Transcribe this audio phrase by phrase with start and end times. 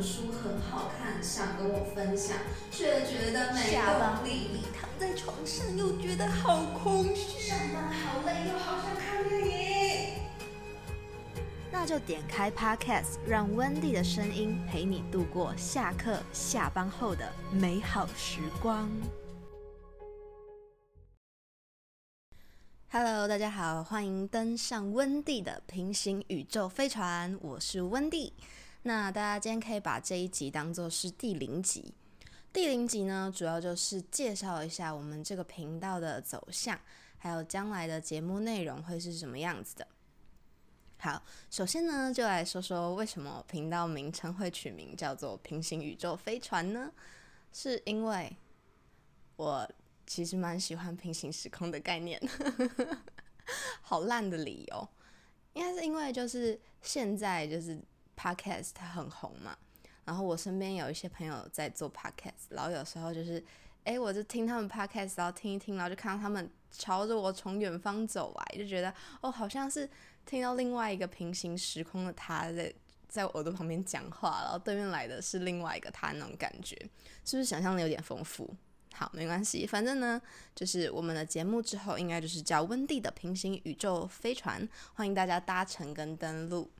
[0.00, 2.34] 本书很好看，想跟我分享，
[2.70, 4.62] 却觉得没下班动力。
[4.72, 10.22] 躺在床上又觉得好空虚，上班好累，又好想看电影。
[11.70, 18.90] 那就点开 Podcast，让温蒂的声音陪你度过下课下班后的美好时光。
[22.90, 28.32] Hello，大家好，欢迎登上温蒂的平行宇宙飞船，我是温蒂。
[28.82, 31.92] 那大家今天可以把这一集当做是第零集。
[32.52, 36.80] 第零集呢，主要就是介绍一下我们这个频道的走向，
[37.18, 39.86] 还有将来的节目内容会是什么样子的。
[40.98, 46.90] 好，首先呢，就来说说为什么频道名称会取名叫做“平行宇宙飞船”呢？
[47.52, 48.34] 是因为
[49.36, 49.70] 我
[50.06, 52.20] 其实蛮喜欢平行时空的概念，
[53.82, 54.88] 好烂的理由，
[55.52, 57.78] 应该是因为就是现在就是
[58.20, 59.56] podcast 很红嘛，
[60.04, 63.42] 然后我身边有一些朋友在做 podcast，然后有时候就是，
[63.84, 69.88] 哎，我就听他们 podcast，然后听一听，然后就看到他们朝着我从远方走来，就觉得哦，好像是
[70.26, 72.72] 听到另外一个平行时空的他在
[73.08, 76.76] 在我耳朵旁边讲话，然后对面来的是另外一个他那种感觉，
[77.24, 78.54] 是不是想象的有点丰富？
[78.92, 80.20] 好，没关系，反正呢，
[80.54, 86.70] 就是我们的节目之后应该就是叫温蒂的平行宇宙飞船，欢迎大家搭乘跟登录。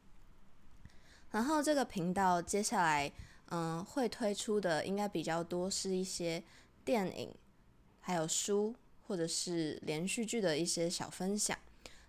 [1.30, 3.12] 然后这个频道接下来，
[3.50, 6.42] 嗯，会推出的应该比较多是一些
[6.84, 7.32] 电影，
[8.00, 8.74] 还有书
[9.06, 11.56] 或者是连续剧的一些小分享。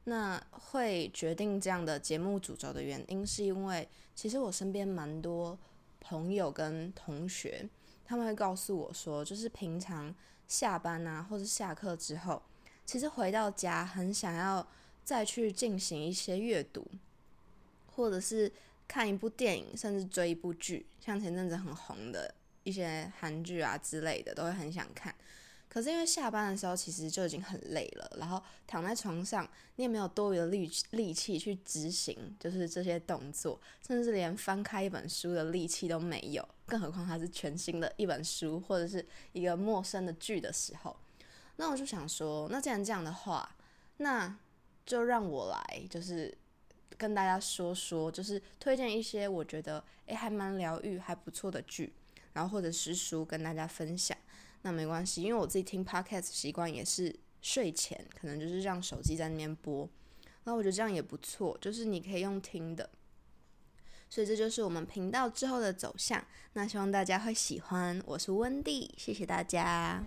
[0.05, 5.58] 那会决定这样的节目主轴的原因，是因为其实我身边蛮多
[5.99, 7.69] 朋友跟同学，
[8.03, 10.14] 他们会告诉我说，就是平常
[10.47, 12.42] 下班啊，或者下课之后，
[12.83, 14.67] 其实回到家很想要
[15.03, 16.83] 再去进行一些阅读，
[17.95, 18.52] 或者是
[18.92, 25.16] 看一部电影，甚至追一部剧，像前阵子很红的一些韩剧啊之类的，都会很想看。
[25.70, 33.58] 可是因为下班的时候其实就已经很累了，然后躺在床上，你也没有多余的力力气去执行，就是这些动作，
[33.88, 40.94] 甚至连翻开一本书的力气都没有，更何况它是全新的一本书或者是一个陌生的剧的时候，
[41.55, 43.55] 那我就想说，那既然这样的话，
[43.99, 44.38] 那
[44.86, 46.38] 就让我来，就是
[46.97, 51.93] 跟大家说说，就是推荐一些我觉得诶还蛮疗愈、还不错的剧，
[52.33, 54.17] 然后或者是书跟大家分享。
[54.63, 59.89] 那没关系，因为我自己听 podcast 习惯也是睡前，可能就是让手机在那边播，
[60.43, 62.89] 那我觉得这样也不错，就是你可以用听的，
[64.08, 66.23] 所以这就是我们频道之后的走向。
[66.53, 70.03] 那希望大家会喜欢，我是温蒂，谢谢大家。